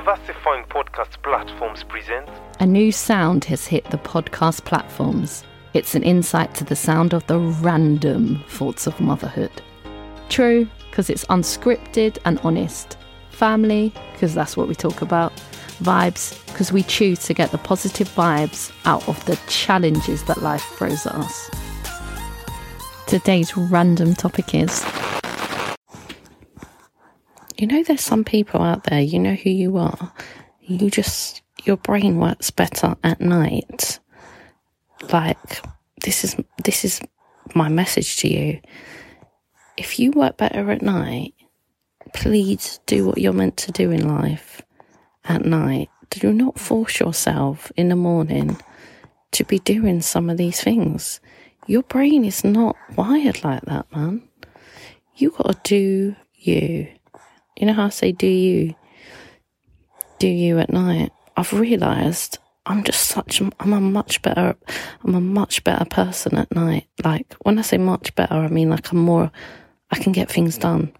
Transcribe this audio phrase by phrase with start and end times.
[0.00, 2.26] Diversifying Podcast Platforms present
[2.58, 5.44] A new sound has hit the podcast platforms.
[5.74, 9.50] It's an insight to the sound of the random thoughts of motherhood.
[10.30, 12.96] True, because it's unscripted and honest.
[13.28, 15.34] Family, because that's what we talk about.
[15.82, 20.64] Vibes, because we choose to get the positive vibes out of the challenges that life
[20.78, 21.50] throws at us.
[23.06, 24.82] Today's random topic is
[27.60, 30.12] you know, there's some people out there, you know who you are.
[30.62, 33.98] You just, your brain works better at night.
[35.12, 35.60] Like,
[36.02, 37.02] this is, this is
[37.54, 38.60] my message to you.
[39.76, 41.34] If you work better at night,
[42.14, 44.62] please do what you're meant to do in life
[45.26, 45.90] at night.
[46.08, 48.56] Do not force yourself in the morning
[49.32, 51.20] to be doing some of these things.
[51.66, 54.26] Your brain is not wired like that, man.
[55.16, 56.88] You gotta do you.
[57.60, 58.74] You know how I say do you?
[60.18, 61.12] Do you at night?
[61.36, 64.56] I've realised I'm just such I'm a much better
[65.04, 66.86] I'm a much better person at night.
[67.04, 69.30] Like when I say much better, I mean like I'm more
[69.90, 70.90] I can get things done.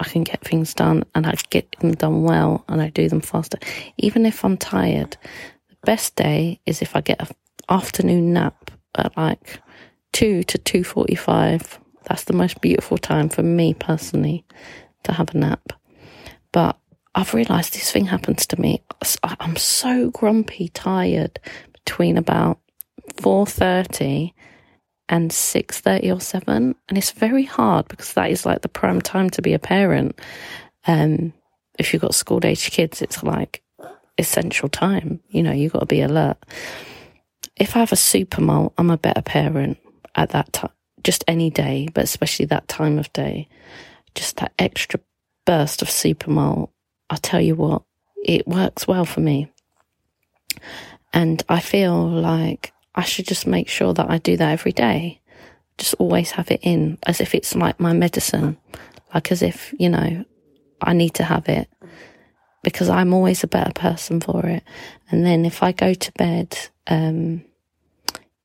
[0.00, 3.20] I can get things done and I get them done well and I do them
[3.20, 3.58] faster.
[3.96, 5.16] Even if I'm tired,
[5.68, 7.36] the best day is if I get an
[7.68, 9.60] afternoon nap at like
[10.14, 11.78] 2 to 2.45.
[12.08, 14.44] That's the most beautiful time for me personally
[15.04, 15.79] to have a nap.
[16.52, 16.78] But
[17.14, 18.82] I've realised this thing happens to me.
[19.22, 21.38] I'm so grumpy, tired
[21.72, 22.58] between about
[23.14, 24.32] 4.30
[25.08, 26.74] and 6.30 or 7.
[26.88, 30.18] And it's very hard because that is like the prime time to be a parent.
[30.86, 31.32] Um,
[31.78, 33.62] if you've got school age kids, it's like
[34.16, 35.20] essential time.
[35.28, 36.36] You know, you've got to be alert.
[37.56, 39.78] If I have a super malt, I'm a better parent
[40.14, 40.70] at that time.
[41.02, 43.48] Just any day, but especially that time of day.
[44.14, 45.00] Just that extra
[45.44, 46.70] burst of super malt,
[47.08, 47.82] I tell you what,
[48.24, 49.52] it works well for me.
[51.12, 55.20] And I feel like I should just make sure that I do that every day.
[55.78, 58.58] Just always have it in as if it's like my medicine,
[59.14, 60.24] like as if, you know,
[60.80, 61.68] I need to have it
[62.62, 64.62] because I'm always a better person for it.
[65.10, 66.56] And then if I go to bed,
[66.86, 67.44] um,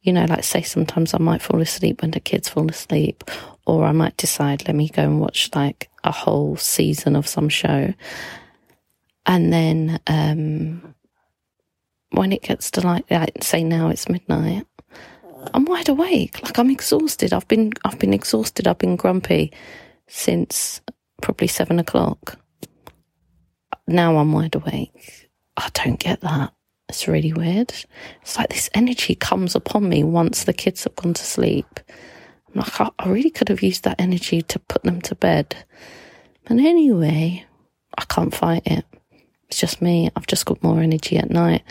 [0.05, 3.23] you know, like say sometimes I might fall asleep when the kids fall asleep,
[3.65, 7.49] or I might decide, let me go and watch like a whole season of some
[7.49, 7.93] show.
[9.25, 10.93] And then um,
[12.11, 14.67] when it gets to like, like say now it's midnight,
[15.53, 16.41] I'm wide awake.
[16.43, 17.33] Like I'm exhausted.
[17.33, 18.67] I've been I've been exhausted.
[18.67, 19.51] I've been grumpy
[20.07, 20.81] since
[21.21, 22.37] probably seven o'clock.
[23.87, 25.29] Now I'm wide awake.
[25.57, 26.54] I don't get that.
[26.87, 27.73] It's really weird.
[28.21, 31.79] It's like this energy comes upon me once the kids have gone to sleep.
[32.53, 35.55] I'm like, I, I really could have used that energy to put them to bed.
[36.43, 37.45] But anyway,
[37.97, 38.85] I can't fight it.
[39.49, 40.09] It's just me.
[40.15, 41.63] I've just got more energy at night.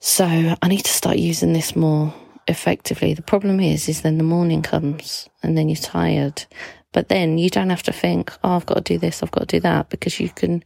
[0.00, 2.14] So I need to start using this more
[2.46, 3.14] effectively.
[3.14, 6.44] The problem is, is then the morning comes and then you're tired.
[6.92, 9.48] But then you don't have to think, oh, I've got to do this, I've got
[9.48, 10.62] to do that, because you can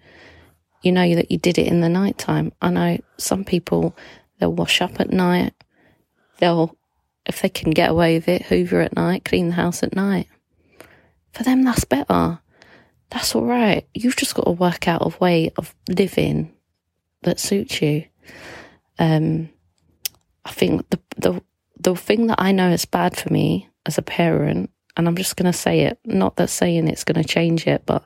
[0.83, 2.53] you know that you did it in the night time.
[2.63, 3.97] I know some people,
[4.39, 5.53] they'll wash up at night.
[6.39, 6.77] They'll,
[7.27, 10.29] if they can get away with it, hoover at night, clean the house at night.
[11.33, 12.41] For them, that's better.
[13.11, 13.87] That's all right.
[13.95, 16.55] You've just got to work out a way of living
[17.23, 18.05] that suits you.
[18.99, 19.51] Um,
[20.45, 21.43] I think the, the,
[21.79, 25.37] the thing that I know is bad for me as a parent, and I'm just
[25.37, 28.05] going to say it, not that saying it's going to change it, but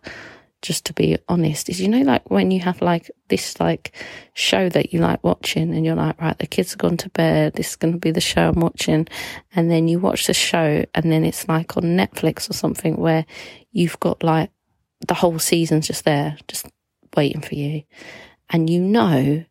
[0.63, 3.93] just to be honest, is you know, like when you have like this like
[4.35, 7.55] show that you like watching and you're like, right, the kids have gone to bed,
[7.55, 9.09] this is going to be the show I'm watching.
[9.55, 13.27] And then you watch the show and then it's like on Netflix or something where
[13.73, 14.51] you've got like
[15.09, 16.67] the whole season's just there, just
[17.17, 17.83] waiting for you.
[18.49, 19.45] And you know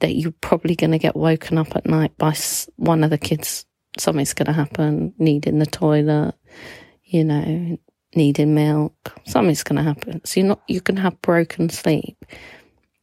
[0.00, 2.34] that you're probably going to get woken up at night by
[2.76, 3.66] one of the kids.
[3.98, 6.34] Something's going to happen, needing the toilet,
[7.04, 7.78] you know,
[8.16, 8.94] needing milk,
[9.26, 10.24] something's going to happen.
[10.24, 12.24] So you're not, you can have broken sleep.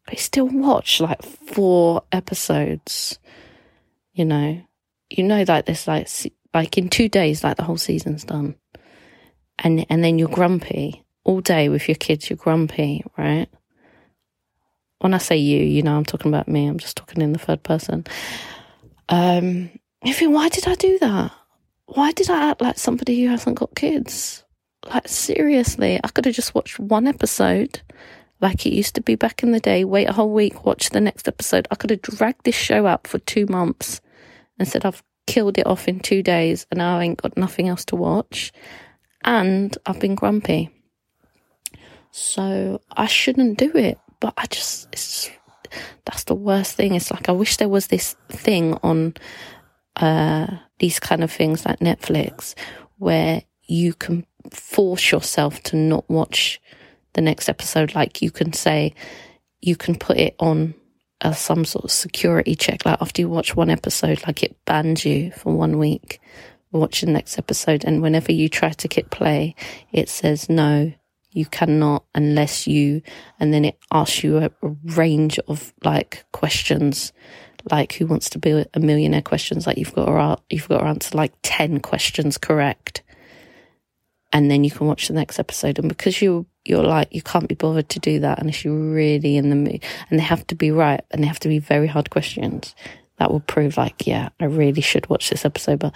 [0.07, 3.19] I still watch like four episodes,
[4.13, 4.61] you know,
[5.09, 6.07] you know, like this, like,
[6.53, 8.55] like in two days, like the whole season's done.
[9.59, 13.47] And, and then you're grumpy all day with your kids, you're grumpy, right?
[14.99, 16.67] When I say you, you know, I'm talking about me.
[16.67, 18.05] I'm just talking in the third person.
[19.09, 19.69] Um,
[20.03, 21.31] you think, why did I do that?
[21.85, 24.43] Why did I act like somebody who hasn't got kids?
[24.87, 27.81] Like, seriously, I could have just watched one episode
[28.41, 29.83] like it used to be back in the day.
[29.83, 31.67] Wait a whole week, watch the next episode.
[31.69, 34.01] I could have dragged this show out for two months
[34.57, 37.67] and said I've killed it off in two days and now I ain't got nothing
[37.67, 38.51] else to watch.
[39.23, 40.71] And I've been grumpy.
[42.09, 43.99] So I shouldn't do it.
[44.19, 45.37] But I just, it's just,
[46.05, 46.95] that's the worst thing.
[46.95, 49.13] It's like I wish there was this thing on
[49.95, 50.47] uh,
[50.79, 52.55] these kind of things like Netflix
[52.97, 56.61] where you can force yourself to not watch
[57.13, 57.95] the next episode.
[57.95, 58.93] Like you can say,
[59.61, 60.73] you can put it on
[61.21, 62.85] as some sort of security check.
[62.85, 66.19] Like after you watch one episode, like it bans you for one week
[66.71, 67.83] watch the next episode.
[67.83, 69.55] And whenever you try to hit play,
[69.91, 70.93] it says no,
[71.31, 73.01] you cannot unless you,
[73.39, 77.13] and then it asks you a, a range of like questions,
[77.69, 79.67] like who wants to be a millionaire questions.
[79.67, 83.03] Like you've got to, you've got to answer like 10 questions correct.
[84.33, 85.77] And then you can watch the next episode.
[85.77, 89.35] And because you, you're like, you can't be bothered to do that unless you're really
[89.35, 91.87] in the mood and they have to be right and they have to be very
[91.87, 92.75] hard questions.
[93.17, 95.79] That will prove like, yeah, I really should watch this episode.
[95.79, 95.95] But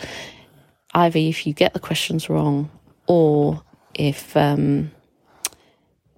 [0.93, 2.69] either if you get the questions wrong
[3.07, 4.91] or if um,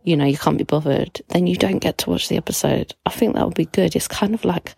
[0.03, 2.95] you know you can't be bothered, then you don't get to watch the episode.
[3.05, 3.95] I think that would be good.
[3.95, 4.75] It's kind of like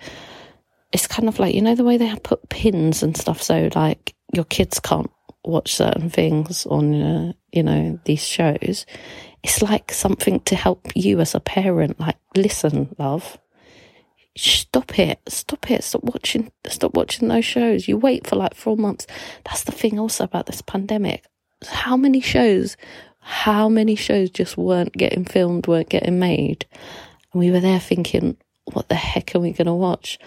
[0.91, 3.69] it's kind of like you know the way they have put pins and stuff, so
[3.75, 5.11] like your kids can't
[5.43, 8.85] watch certain things on uh, you know these shows.
[9.43, 11.99] It's like something to help you as a parent.
[11.99, 13.37] Like, listen, love
[14.39, 17.87] stop it, stop it, stop watching, stop watching those shows.
[17.87, 19.07] You wait for like four months.
[19.45, 21.25] That's the thing also about this pandemic.
[21.67, 22.77] How many shows,
[23.19, 26.65] how many shows just weren't getting filmed, weren't getting made?
[27.33, 28.37] And we were there thinking,
[28.73, 30.19] what the heck are we going to watch?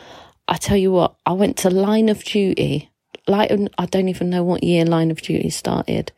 [0.48, 2.90] I tell you what, I went to Line of Duty.
[3.28, 6.12] Like, I don't even know what year Line of Duty started.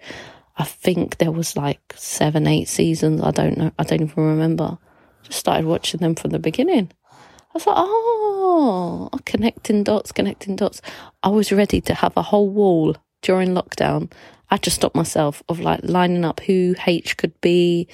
[0.56, 3.20] I think there was like seven, eight seasons.
[3.22, 3.72] I don't know.
[3.78, 4.78] I don't even remember.
[5.22, 6.90] Just started watching them from the beginning.
[7.10, 10.80] I was like, oh, connecting dots, connecting dots.
[11.22, 14.10] I was ready to have a whole wall during lockdown.
[14.50, 17.88] I just stopped myself of like lining up who H could be,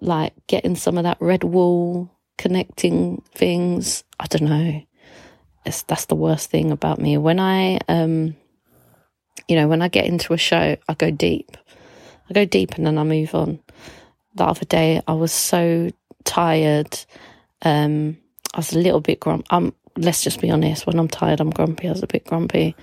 [0.00, 4.04] like getting some of that red wall, connecting things.
[4.20, 4.82] I don't know.
[5.64, 7.18] That's the worst thing about me.
[7.18, 8.36] When I, um,
[9.48, 11.56] you know, when I get into a show, I go deep.
[12.28, 13.60] I go deep and then I move on.
[14.34, 15.90] The other day, I was so
[16.24, 16.98] tired.
[17.62, 18.18] Um,
[18.54, 19.46] I was a little bit grumpy.
[19.50, 20.86] Um, let's just be honest.
[20.86, 21.88] When I'm tired, I'm grumpy.
[21.88, 22.74] I was a bit grumpy,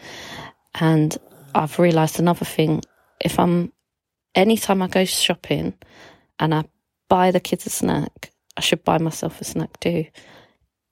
[0.75, 1.17] and
[1.55, 2.81] I've realised another thing.
[3.19, 3.73] If I'm,
[4.35, 5.73] anytime I go shopping,
[6.39, 6.65] and I
[7.09, 10.05] buy the kids a snack, I should buy myself a snack too.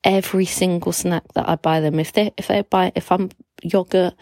[0.08, 3.30] Every single snack that I buy them, if they if they buy if I'm
[3.62, 4.16] yogurt,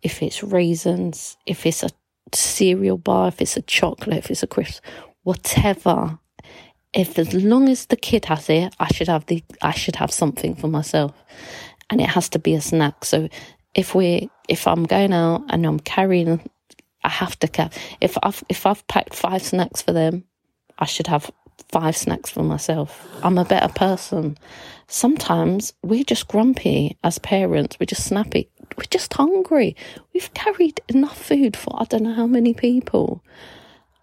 [0.00, 1.90] if it's raisins, if it's a
[2.32, 4.82] cereal bar, if it's a chocolate, if it's a crisp,
[5.24, 6.18] whatever
[6.92, 10.12] if as long as the kid has it, I should have the I should have
[10.12, 11.12] something for myself,
[11.90, 13.04] and it has to be a snack.
[13.04, 13.28] So
[13.74, 16.40] if we if I'm going out and I'm carrying,
[17.02, 17.70] I have to carry.
[18.00, 20.24] If I've if I've packed five snacks for them,
[20.78, 21.30] I should have
[21.70, 23.06] five snacks for myself.
[23.22, 24.38] I'm a better person.
[24.88, 27.78] Sometimes we're just grumpy as parents.
[27.78, 28.48] We're just snappy.
[28.76, 29.76] We're just hungry.
[30.12, 33.22] We've carried enough food for I don't know how many people.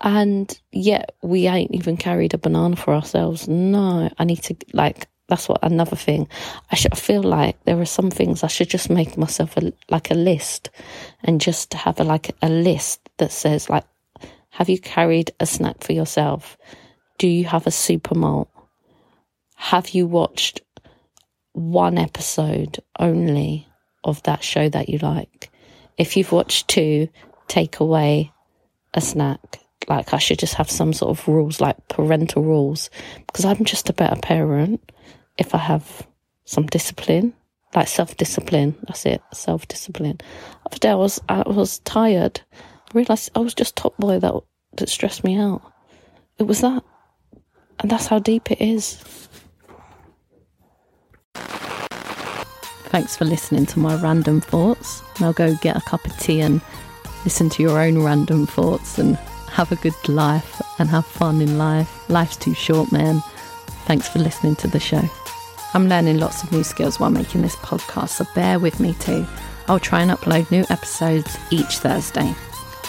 [0.01, 3.47] And yet we ain't even carried a banana for ourselves.
[3.47, 6.27] No, I need to like that's what another thing.
[6.71, 10.09] I should feel like there are some things I should just make myself a, like
[10.09, 10.71] a list
[11.23, 13.85] and just have a, like a list that says like,
[14.49, 16.57] have you carried a snack for yourself?
[17.19, 18.49] Do you have a super malt?
[19.55, 20.61] Have you watched
[21.51, 23.67] one episode only
[24.05, 25.51] of that show that you like?
[25.97, 27.09] If you've watched two,
[27.49, 28.31] take away
[28.93, 29.59] a snack
[29.89, 32.89] like I should just have some sort of rules, like parental rules,
[33.27, 34.91] because I'm just a better parent
[35.37, 36.07] if I have
[36.45, 37.33] some discipline,
[37.75, 38.75] like self discipline.
[38.87, 40.21] That's it, self discipline.
[40.65, 42.39] Other day I was I was tired.
[42.53, 44.33] I realised I was just top boy that
[44.77, 45.61] that stressed me out.
[46.37, 46.83] It was that,
[47.79, 49.03] and that's how deep it is.
[52.89, 55.03] Thanks for listening to my random thoughts.
[55.21, 56.59] Now go get a cup of tea and
[57.23, 59.15] listen to your own random thoughts and
[59.51, 62.09] have a good life and have fun in life.
[62.09, 63.21] Life's too short, man.
[63.85, 65.03] Thanks for listening to the show.
[65.73, 69.25] I'm learning lots of new skills while making this podcast, so bear with me too.
[69.67, 72.33] I'll try and upload new episodes each Thursday.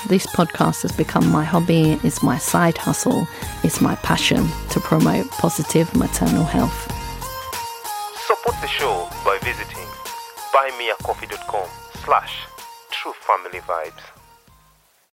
[0.07, 3.29] This podcast has become my hobby, it's my side hustle,
[3.63, 6.91] it's my passion to promote positive maternal health.
[8.27, 9.87] Support the show by visiting
[10.55, 11.69] buymeacoffee.com
[12.05, 12.47] slash
[12.91, 14.20] true family vibes.